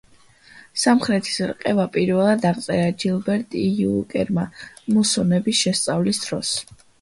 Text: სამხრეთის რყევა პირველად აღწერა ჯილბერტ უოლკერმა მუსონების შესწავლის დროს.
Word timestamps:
სამხრეთის 0.83 1.35
რყევა 1.51 1.85
პირველად 1.97 2.47
აღწერა 2.51 2.87
ჯილბერტ 3.03 3.53
უოლკერმა 3.65 4.47
მუსონების 4.97 5.61
შესწავლის 5.67 6.25
დროს. 6.27 6.57